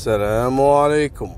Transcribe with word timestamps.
السلام 0.00 0.60
عليكم. 0.60 1.30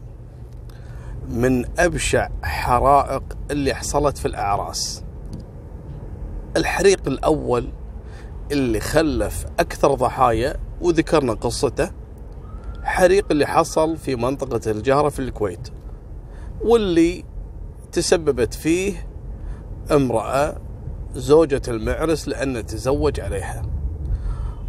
من 1.29 1.65
أبشع 1.79 2.29
حرائق 2.43 3.23
اللي 3.51 3.75
حصلت 3.75 4.19
في 4.19 4.27
الأعراس. 4.27 5.05
الحريق 6.57 7.09
الأول 7.09 7.73
اللي 8.53 8.81
خلف 8.81 9.47
أكثر 9.59 9.95
ضحايا 9.95 10.57
وذكرنا 10.81 11.33
قصته 11.33 11.91
حريق 12.83 13.27
اللي 13.31 13.47
حصل 13.47 13.97
في 13.97 14.17
منطقة 14.17 14.71
الجهرة 14.71 15.09
في 15.09 15.19
الكويت 15.19 15.69
واللي 16.61 17.25
تسببت 17.93 18.55
فيه 18.55 19.07
امرأة 19.91 20.57
زوجة 21.15 21.63
المعرس 21.69 22.29
لأنه 22.29 22.61
تزوج 22.61 23.21
عليها. 23.21 23.63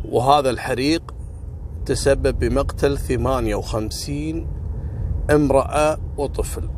وهذا 0.06 0.50
الحريق 0.50 1.14
تسبب 1.86 2.40
بمقتل 2.40 2.98
58 2.98 4.48
امرأة 5.32 5.98
وطفل. 6.18 6.70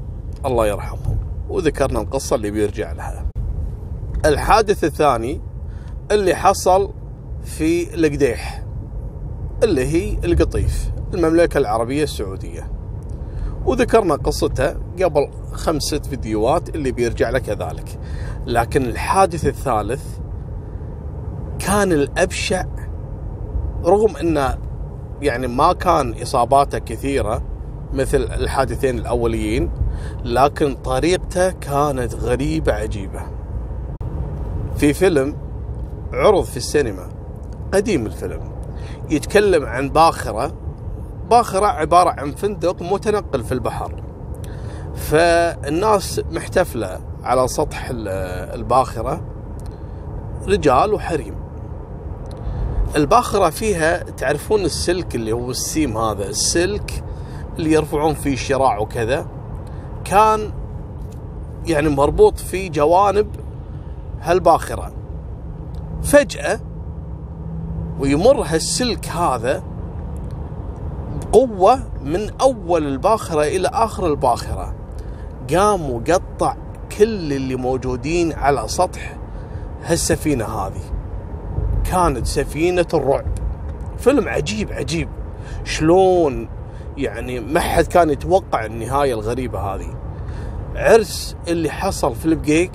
الله 0.46 0.68
يرحمهم. 0.68 1.18
وذكرنا 1.50 2.02
القصة 2.02 2.36
اللي 2.36 2.52
بيرجع 2.52 2.92
لها. 2.92 3.26
الحادث 4.26 4.84
الثاني 4.84 5.42
اللي 6.12 6.36
حصل 6.36 6.94
في 7.44 7.96
القديح 7.96 8.64
اللي 9.64 9.86
هي 9.86 10.18
القطيف 10.26 10.92
المملكة 11.14 11.58
العربية 11.58 12.04
السعودية. 12.04 12.72
وذكرنا 13.66 14.16
قصتها 14.16 14.78
قبل 15.04 15.28
خمسة 15.52 16.00
فيديوهات 16.00 16.76
اللي 16.76 16.92
بيرجع 16.92 17.30
لك 17.30 17.42
كذلك. 17.42 18.00
لكن 18.46 18.86
الحادث 18.86 19.46
الثالث 19.46 20.04
كان 21.60 21.92
الأبشع 21.92 22.66
رغم 23.86 24.16
أنه 24.18 24.65
يعني 25.22 25.48
ما 25.48 25.74
كان 25.74 26.22
إصاباته 26.22 26.78
كثيرة 26.78 27.42
مثل 27.94 28.18
الحادثين 28.18 29.00
الأوليين 29.00 29.72
لكن 30.24 30.76
طريقته 30.76 31.50
كانت 31.50 32.16
غريبة 32.16 32.74
عجيبة. 32.74 33.22
في 34.78 34.94
فيلم 34.94 35.36
عرض 36.14 36.44
في 36.44 36.58
السينما 36.58 37.10
قديم 37.74 38.06
الفيلم 38.06 38.52
يتكلم 39.10 39.66
عن 39.66 39.90
باخرة 39.90 40.54
باخرة 41.30 41.66
عبارة 41.66 42.10
عن 42.10 42.32
فندق 42.32 42.82
متنقل 42.82 43.44
في 43.44 43.52
البحر. 43.52 44.04
فالناس 44.96 46.22
محتفلة 46.32 47.00
على 47.24 47.48
سطح 47.48 47.88
الباخرة 47.92 49.22
رجال 50.48 50.94
وحريم. 50.94 51.45
الباخرة 52.96 53.50
فيها 53.50 53.98
تعرفون 53.98 54.62
السلك 54.62 55.16
اللي 55.16 55.32
هو 55.32 55.52
السيم 55.52 55.98
هذا 55.98 56.30
السلك 56.30 57.04
اللي 57.58 57.72
يرفعون 57.72 58.14
فيه 58.14 58.36
شراع 58.36 58.78
وكذا 58.78 59.28
كان 60.06 60.52
يعني 61.66 61.90
مربوط 61.90 62.40
في 62.40 62.70
جوانب 62.70 63.28
هالباخرة. 64.22 64.94
فجأة 66.04 66.60
ويمر 68.00 68.42
هالسلك 68.42 69.08
هذا 69.08 69.64
بقوة 71.22 71.80
من 72.04 72.30
أول 72.42 72.88
الباخرة 72.88 73.42
إلى 73.44 73.68
آخر 73.74 74.08
الباخرة. 74.08 74.76
قام 75.54 75.90
وقطع 75.90 76.56
كل 76.98 77.34
اللي 77.34 77.56
موجودين 77.56 78.34
على 78.34 78.68
سطح 78.68 79.18
هالسفينة 79.84 80.46
هذه. 80.46 80.95
كانت 81.92 82.28
سفينة 82.28 82.86
الرعب. 82.94 83.26
فيلم 83.98 84.30
عجيب 84.30 84.72
عجيب. 84.72 85.10
شلون 85.64 86.50
يعني 86.98 87.40
ما 87.40 87.60
حد 87.60 87.86
كان 87.86 88.10
يتوقع 88.10 88.66
النهاية 88.66 89.14
الغريبة 89.14 89.60
هذه. 89.60 89.96
عرس 90.76 91.36
اللي 91.48 91.70
حصل 91.70 92.16
في 92.16 92.26
البقيق 92.26 92.72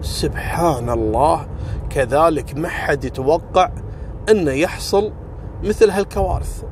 سبحان 0.00 0.90
الله 0.90 1.46
كذلك 1.90 2.56
ما 2.56 2.68
حد 2.68 3.04
يتوقع 3.04 3.70
إنه 4.30 4.50
يحصل 4.52 5.12
مثل 5.62 5.90
هالكوارث. 5.90 6.62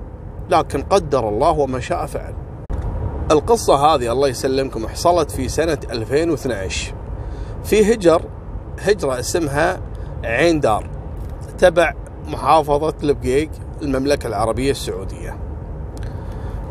لكن 0.51 0.83
قدر 0.83 1.29
الله 1.29 1.51
وما 1.51 1.81
شاء 1.81 2.07
فعل. 2.07 2.35
القصة 3.31 3.75
هذه 3.75 4.13
الله 4.13 4.29
يسلمكم 4.29 4.89
حصلت 4.89 5.31
في 5.31 5.49
سنة 5.49 5.79
2012 5.91 6.95
في 7.65 7.95
هجر 7.95 8.23
هجرة 8.81 9.19
اسمها 9.19 9.81
عين 10.25 10.61
دار. 10.61 10.90
تبع 11.61 11.95
محافظة 12.27 12.95
البقيق 13.03 13.51
المملكة 13.83 14.27
العربية 14.27 14.71
السعودية. 14.71 15.37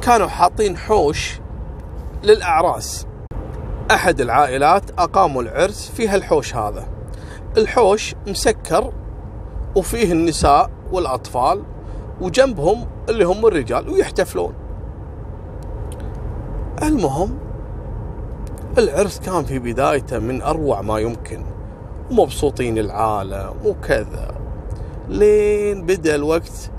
كانوا 0.01 0.27
حاطين 0.27 0.77
حوش 0.77 1.39
للأعراس. 2.23 3.07
أحد 3.91 4.21
العائلات 4.21 4.83
أقاموا 4.99 5.41
العرس 5.41 5.91
في 5.91 6.07
هالحوش 6.07 6.55
هذا. 6.55 6.87
الحوش 7.57 8.15
مسكر 8.27 8.93
وفيه 9.75 10.11
النساء 10.11 10.69
والأطفال 10.91 11.63
وجنبهم 12.21 12.87
اللي 13.09 13.23
هم 13.23 13.45
الرجال 13.45 13.89
ويحتفلون. 13.89 14.53
المهم 16.83 17.37
العرس 18.77 19.19
كان 19.19 19.43
في 19.43 19.59
بدايته 19.59 20.19
من 20.19 20.41
أروع 20.41 20.81
ما 20.81 20.99
يمكن. 20.99 21.45
ومبسوطين 22.11 22.77
العالم 22.77 23.53
وكذا. 23.65 24.38
لين 25.09 25.85
بدأ 25.85 26.15
الوقت 26.15 26.71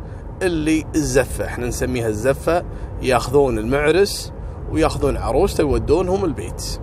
اللي 0.43 0.87
الزفة. 0.95 1.45
إحنا 1.45 1.67
نسميها 1.67 2.09
الزفة. 2.09 2.65
ياخذون 3.03 3.59
المعرس 3.59 4.33
وياخذون 4.73 5.17
عروسته 5.17 5.61
يودونهم 5.61 6.25
البيت. 6.25 6.81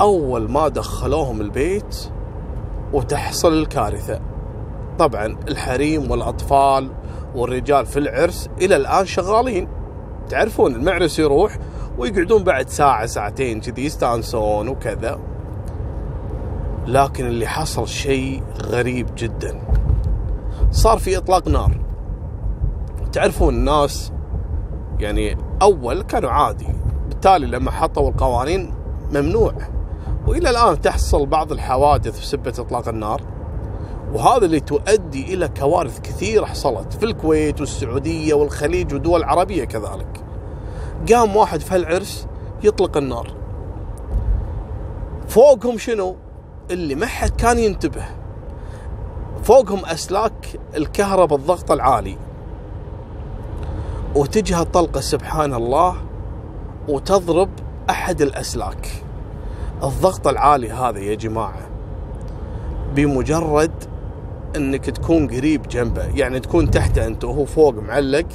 أول 0.00 0.50
ما 0.50 0.68
دخلوهم 0.68 1.40
البيت 1.40 2.10
وتحصل 2.92 3.52
الكارثة. 3.52 4.20
طبعا 4.98 5.36
الحريم 5.48 6.10
والأطفال 6.10 6.90
والرجال 7.34 7.86
في 7.86 7.98
العرس 7.98 8.48
إلى 8.60 8.76
الآن 8.76 9.06
شغالين. 9.06 9.68
تعرفون 10.28 10.74
المعرس 10.74 11.18
يروح 11.18 11.58
ويقعدون 11.98 12.44
بعد 12.44 12.68
ساعة 12.68 13.06
ساعتين 13.06 13.60
كذي 13.60 13.84
يستانسون 13.84 14.68
وكذا. 14.68 15.20
لكن 16.86 17.26
اللي 17.26 17.46
حصل 17.46 17.88
شيء 17.88 18.42
غريب 18.62 19.06
جدا. 19.16 19.60
صار 20.74 20.98
في 20.98 21.16
إطلاق 21.16 21.48
نار 21.48 21.80
تعرفون 23.12 23.54
الناس 23.54 24.12
يعني 24.98 25.36
أول 25.62 26.02
كانوا 26.02 26.30
عادي 26.30 26.66
بالتالي 27.08 27.46
لما 27.46 27.70
حطوا 27.70 28.10
القوانين 28.10 28.74
ممنوع 29.12 29.54
وإلى 30.26 30.50
الآن 30.50 30.80
تحصل 30.80 31.26
بعض 31.26 31.52
الحوادث 31.52 32.20
بسبه 32.20 32.52
إطلاق 32.58 32.88
النار 32.88 33.22
وهذا 34.12 34.44
اللي 34.44 34.60
تؤدي 34.60 35.34
إلى 35.34 35.48
كوارث 35.48 36.00
كثيرة 36.00 36.44
حصلت 36.44 36.92
في 36.92 37.04
الكويت 37.04 37.60
والسعودية 37.60 38.34
والخليج 38.34 38.94
ودول 38.94 39.24
عربية 39.24 39.64
كذلك. 39.64 40.24
قام 41.12 41.36
واحد 41.36 41.60
في 41.60 41.74
هالعرس 41.74 42.26
يطلق 42.62 42.96
النار. 42.96 43.34
فوقهم 45.28 45.78
شنو؟ 45.78 46.16
اللي 46.70 46.94
ما 46.94 47.06
حد 47.06 47.30
كان 47.30 47.58
ينتبه. 47.58 48.04
فوقهم 49.44 49.84
أسلاك 49.84 50.60
الكهرباء 50.76 51.38
الضغط 51.38 51.72
العالي. 51.72 52.16
وتجي 54.14 54.54
هالطلقه 54.54 55.00
سبحان 55.00 55.54
الله 55.54 55.96
وتضرب 56.88 57.50
أحد 57.90 58.22
الأسلاك. 58.22 59.04
الضغط 59.82 60.26
العالي 60.28 60.70
هذا 60.70 60.98
يا 60.98 61.14
جماعة 61.14 61.68
بمجرد 62.94 63.84
إنك 64.56 64.84
تكون 64.84 65.28
قريب 65.28 65.68
جنبه 65.68 66.04
يعني 66.04 66.40
تكون 66.40 66.70
تحته 66.70 67.06
أنت 67.06 67.24
وهو 67.24 67.44
فوق 67.44 67.74
معلق 67.74 68.26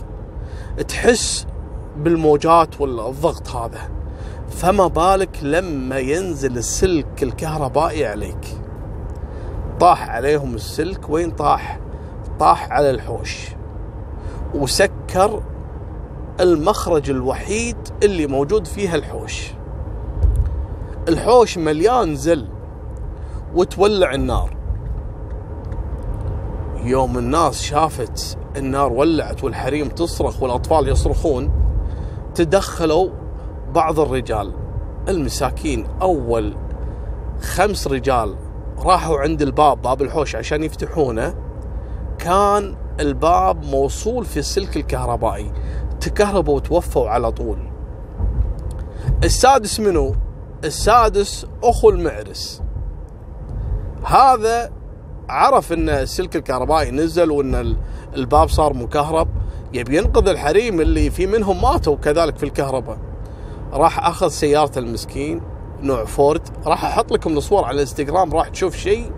تحس 0.88 1.48
بالموجات 1.98 2.82
والضغط 2.82 3.50
هذا 3.50 3.90
فما 4.50 4.88
بالك 4.88 5.44
لما 5.44 5.98
ينزل 5.98 6.58
السلك 6.58 7.24
الكهربائي 7.24 8.06
عليك 8.06 8.59
طاح 9.80 10.10
عليهم 10.10 10.56
السلك 10.56 11.10
وين 11.10 11.32
طاح؟ 11.32 11.80
طاح 12.40 12.72
على 12.72 12.90
الحوش. 12.90 13.48
وسكر 14.56 15.44
المخرج 16.40 17.10
الوحيد 17.10 17.78
اللي 18.04 18.28
موجود 18.28 18.68
فيها 18.68 18.96
الحوش. 18.96 19.52
الحوش 21.08 21.58
مليان 21.58 22.16
زل 22.16 22.48
وتولع 23.56 24.14
النار. 24.14 24.58
يوم 26.84 27.18
الناس 27.18 27.62
شافت 27.62 28.38
النار 28.58 28.94
ولعت 28.94 29.44
والحريم 29.44 29.90
تصرخ 29.90 30.44
والأطفال 30.44 30.88
يصرخون 30.88 31.52
تدخلوا 32.36 33.10
بعض 33.74 34.00
الرجال 34.00 34.54
المساكين 35.10 35.88
أول 36.02 36.56
خمس 37.42 37.88
رجال 37.88 38.36
راحوا 38.80 39.20
عند 39.20 39.42
الباب 39.42 39.82
باب 39.82 40.02
الحوش 40.02 40.36
عشان 40.36 40.64
يفتحونه. 40.64 41.36
كان 42.20 42.76
الباب 43.00 43.66
موصول 43.66 44.26
في 44.26 44.38
السلك 44.40 44.78
الكهربائي. 44.78 45.52
تكهربوا 46.02 46.56
وتوفوا 46.56 47.10
على 47.10 47.32
طول. 47.32 47.58
السادس 49.24 49.80
منو؟ 49.80 50.16
السادس 50.64 51.46
أخو 51.64 51.90
المعرس. 51.90 52.62
هذا 54.06 54.72
عرف 55.30 55.74
إن 55.74 55.90
السلك 55.90 56.36
الكهربائي 56.36 56.92
نزل 56.92 57.32
وإن 57.32 57.78
الباب 58.16 58.50
صار 58.50 58.74
مكهرب. 58.74 59.28
يبي 59.74 59.98
ينقذ 59.98 60.28
الحريم 60.28 60.82
اللي 60.82 61.10
في 61.10 61.28
منهم 61.28 61.62
ماتوا 61.62 61.96
كذلك 61.96 62.38
في 62.38 62.44
الكهرباء. 62.44 62.98
راح 63.74 64.08
أخذ 64.08 64.28
سيارته 64.28 64.80
المسكين. 64.80 65.42
نوع 65.84 66.06
فورد. 66.06 66.42
راح 66.66 66.86
أحط 66.86 67.12
لكم 67.12 67.38
الصور 67.38 67.64
على 67.64 67.76
الإنستغرام 67.76 68.34
راح 68.34 68.48
تشوف 68.48 68.76
شيء 68.76 69.12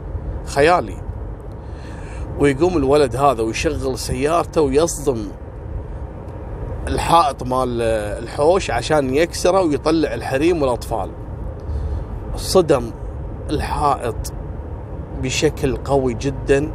خيالي. 0.45 0.97
ويقوم 2.39 2.77
الولد 2.77 3.15
هذا 3.15 3.43
ويشغل 3.43 3.97
سيارته 3.97 4.61
ويصدم 4.61 5.27
الحائط 6.87 7.43
مال 7.43 7.81
الحوش 8.23 8.71
عشان 8.71 9.15
يكسره 9.15 9.61
ويطلع 9.61 10.13
الحريم 10.13 10.61
والأطفال. 10.61 11.09
صدم 12.35 12.91
الحائط 13.49 14.33
بشكل 15.21 15.75
قوي 15.77 16.13
جدا 16.13 16.71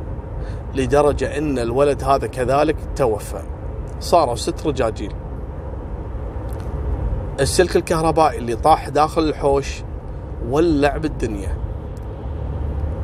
لدرجة 0.75 1.38
إن 1.38 1.59
الولد 1.59 2.05
هذا 2.05 2.27
كذلك 2.27 2.77
توفى. 2.97 3.43
صاروا 4.00 4.35
ست 4.35 4.67
رجاجيل 4.67 5.12
السلك 7.41 7.77
الكهربائي 7.77 8.38
اللي 8.38 8.56
طاح 8.56 8.88
داخل 8.88 9.23
الحوش 9.23 9.83
ولع 10.49 10.97
بالدنيا. 10.97 11.56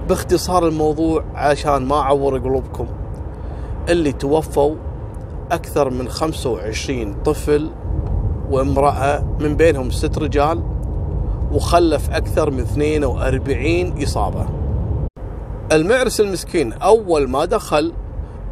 باختصار 0.08 0.68
الموضوع 0.68 1.24
عشان 1.34 1.86
ما 1.86 1.96
أعور 1.96 2.38
قلوبكم. 2.38 2.86
اللي 3.88 4.12
توفوا 4.12 4.74
أكثر 5.52 5.90
من 5.90 6.08
25 6.08 7.22
طفل 7.22 7.70
وامرأة 8.50 9.24
من 9.40 9.56
بينهم 9.56 9.90
ست 9.90 10.18
رجال 10.18 10.62
وخلف 11.52 12.10
أكثر 12.10 12.50
من 12.50 12.60
42 12.60 14.02
إصابة. 14.02 14.46
المعرس 15.72 16.20
المسكين 16.20 16.72
أول 16.72 17.28
ما 17.28 17.44
دخل 17.44 17.92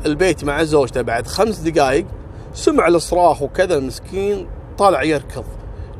البيت 0.06 0.44
مع 0.44 0.62
زوجته 0.62 1.02
بعد 1.02 1.26
خمس 1.26 1.58
دقائق 1.58 2.06
سمع 2.54 2.88
الصراخ 2.88 3.42
وكذا 3.42 3.74
المسكين 3.78 4.46
طالع 4.78 5.02
يركض. 5.02 5.44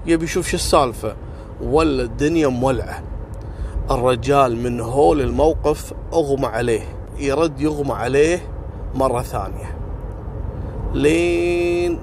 يبي 0.06 0.24
يشوف 0.24 0.48
شو 0.48 0.56
السالفة. 0.56 1.16
ولا 1.62 2.02
الدنيا 2.02 2.48
مولعة. 2.48 3.02
الرجال 3.90 4.56
من 4.56 4.80
هول 4.80 5.20
الموقف 5.20 5.92
أغمى 6.12 6.46
عليه. 6.46 6.82
يرد 7.18 7.60
يغمى 7.60 7.92
عليه 7.92 8.42
مرة 8.94 9.22
ثانية. 9.22 9.76
لين 10.94 11.98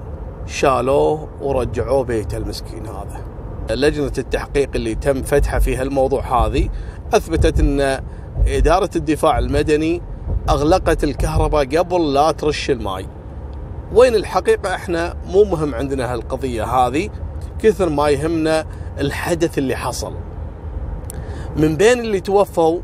شالوه 0.46 1.28
ورجعوه 1.40 2.04
بيته 2.04 2.36
المسكين 2.36 2.86
هذا. 2.86 3.20
لجنة 3.70 4.12
التحقيق 4.18 4.70
اللي 4.74 4.94
تم 4.94 5.22
فتحها 5.22 5.58
في 5.58 5.76
هالموضوع 5.76 6.46
هذه 6.46 6.68
أثبتت 7.14 7.60
أن 7.60 8.02
إدارة 8.46 8.90
الدفاع 8.96 9.38
المدني 9.38 10.02
أغلقت 10.48 11.04
الكهرباء 11.04 11.78
قبل 11.78 12.12
لا 12.12 12.30
ترش 12.32 12.70
الماي. 12.70 13.06
وين 13.94 14.14
الحقيقة 14.14 14.74
إحنا 14.74 15.14
مو 15.26 15.44
مهم 15.44 15.74
عندنا 15.74 16.14
هالقضية 16.14 16.64
هذه. 16.64 17.10
كثر 17.58 17.88
ما 17.88 18.08
يهمنا 18.08 18.66
الحدث 18.98 19.58
اللي 19.58 19.76
حصل. 19.76 20.12
من 21.56 21.76
بين 21.76 22.00
اللي 22.00 22.20
توفوا 22.20 22.80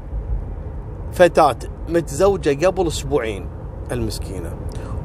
فتاة 1.12 1.56
متزوجة 1.88 2.66
قبل 2.66 2.86
أسبوعين 2.86 3.46
المسكينة 3.92 4.56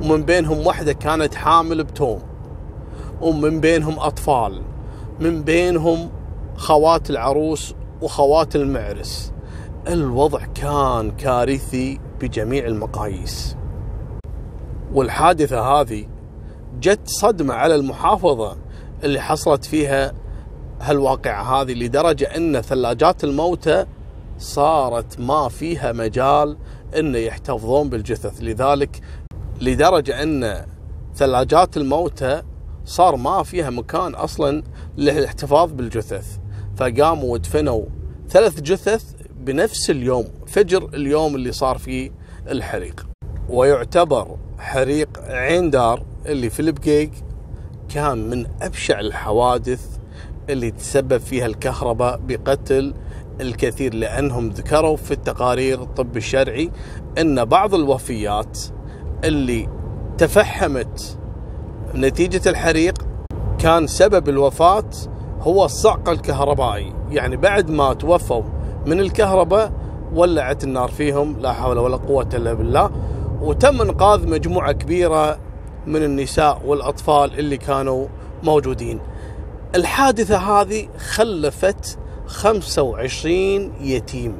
ومن 0.01 0.24
بينهم 0.24 0.68
واحدة 0.68 0.94
كانت 0.94 1.36
حامل 1.36 1.83
بتوم 1.83 2.19
ومن 3.21 3.60
بينهم 3.60 4.00
أطفال 4.00 4.62
من 5.19 5.44
بينهم 5.44 6.10
خوات 6.57 7.10
العروس 7.10 7.75
وخوات 8.01 8.56
المعرس. 8.56 9.33
الوضع 9.88 10.39
كان 10.56 11.12
كارثي 11.12 12.00
بجميع 12.21 12.66
المقاييس. 12.66 13.56
والحادثة 14.94 15.62
هذه 15.62 16.06
جت 16.80 17.00
صدمة 17.06 17.54
على 17.54 17.75
المحافظة. 17.75 18.57
اللي 19.04 19.22
حصلت 19.22 19.66
فيها 19.66 20.13
هالواقعة 20.81 21.62
هذه 21.62 21.74
لدرجة 21.74 22.25
أن 22.38 22.62
ثلاجات 22.62 23.24
الموتى 23.24 23.86
صارت 24.40 25.19
ما 25.19 25.50
فيها 25.50 25.92
مجال 25.92 26.57
أن 26.98 27.16
يحتفظون 27.16 27.90
بالجثث. 27.90 28.42
لذلك 28.42 29.01
لدرجة 29.62 30.24
أن 30.24 30.66
ثلاجات 31.16 31.78
الموتى 31.78 32.42
صار 32.86 33.16
ما 33.16 33.44
فيها 33.44 33.69
مكان 33.69 34.16
أصلا 34.16 34.63
للاحتفاظ 34.98 35.72
بالجثث. 35.72 36.38
فقاموا 36.78 37.34
ودفنوا 37.34 37.86
ثلاث 38.30 38.62
جثث 38.62 39.04
بنفس 39.40 39.90
اليوم 39.90 40.25
فجر 40.48 40.90
اليوم 40.94 41.36
اللي 41.36 41.52
صار 41.52 41.78
فيه 41.78 42.12
الحريق. 42.48 43.07
ويعتبر 43.50 44.38
حريق 44.60 45.10
عين 45.28 45.69
دار 45.69 46.04
اللي 46.25 46.50
في 46.50 46.60
البقيق 46.60 47.12
كان 47.90 48.30
من 48.30 48.46
أبشع 48.62 49.00
الحوادث 49.00 49.86
اللي 50.50 50.72
تسبب 50.72 51.18
فيها 51.18 51.46
الكهرباء 51.46 52.20
بقتل 52.28 52.94
الكثير 53.42 53.94
لأنهم 53.94 54.50
ذكروا 54.50 54.98
في 54.98 55.12
التقارير 55.12 55.82
الطب 55.82 56.18
الشرعي 56.18 56.72
أن 57.18 57.46
بعض 57.46 57.74
الوفيات 57.74 58.60
اللي 59.24 59.70
تفحمت 60.18 61.18
نتيجة 61.96 62.50
الحريق 62.50 63.06
كان 63.60 63.88
سبب 63.88 64.30
الوفاة 64.30 64.90
هو 65.42 65.66
الصعق 65.66 66.10
الكهربائي. 66.10 66.94
يعني 67.12 67.38
بعد 67.38 67.70
ما 67.70 67.94
توفوا 67.94 68.44
من 68.86 69.00
الكهرباء 69.00 69.72
ولعت 70.14 70.64
النار 70.64 70.90
فيهم 70.90 71.38
لا 71.40 71.54
حول 71.54 71.78
ولا 71.78 71.98
قوة 71.98 72.30
إلا 72.34 72.54
بالله 72.54 72.92
وتم 73.42 73.82
إنقاذ 73.82 74.28
مجموعة 74.30 74.72
كبيرة 74.72 75.49
من 75.88 76.04
النساء 76.04 76.62
والأطفال 76.66 77.40
اللي 77.40 77.58
كانوا 77.58 78.08
موجودين. 78.44 79.00
الحادثة 79.76 80.38
هذه 80.38 80.88
خلفت 80.98 82.00
25 82.28 83.74
يتيم. 83.81 84.38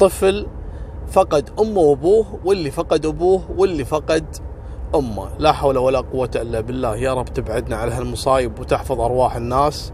طفل 0.00 0.46
فقد 1.10 1.50
أمه 1.60 1.80
وأبوه 1.80 2.38
واللي 2.44 2.70
فقد 2.70 3.06
أبوه 3.06 3.42
واللي 3.56 3.84
فقد 3.84 4.36
أمه. 4.94 5.28
لا 5.38 5.52
حول 5.52 5.78
ولا 5.78 6.00
قوة 6.00 6.30
إلا 6.36 6.60
بالله. 6.60 6.96
يا 6.96 7.14
رب 7.14 7.24
تبعدنا 7.24 7.76
على 7.76 7.92
هالمصايب 7.92 8.58
وتحفظ 8.58 9.00
أرواح 9.00 9.36
الناس. 9.36 9.92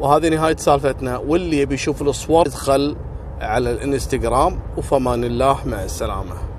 وهذه 0.00 0.28
نهاية 0.28 0.56
سالفتنا. 0.56 1.18
واللي 1.18 1.58
يبي 1.58 1.74
يشوف 1.74 2.02
الصور 2.02 2.46
يدخل 2.46 2.96
على 3.40 3.70
الإنستغرام. 3.70 4.60
وفمان 4.76 5.24
الله 5.24 5.58
مع 5.66 5.84
السلامة. 5.84 6.53